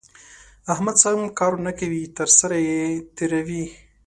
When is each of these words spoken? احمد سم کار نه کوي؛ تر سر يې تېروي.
احمد 0.73 0.95
سم 1.03 1.19
کار 1.39 1.53
نه 1.65 1.71
کوي؛ 1.79 2.03
تر 2.17 2.27
سر 2.37 2.51
يې 2.67 2.81
تېروي. 3.15 3.63